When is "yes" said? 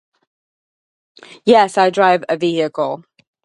1.45-1.77